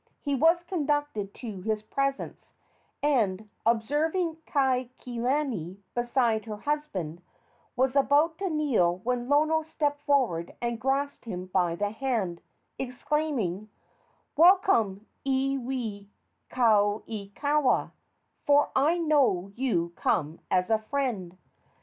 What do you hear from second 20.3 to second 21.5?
as a friend!"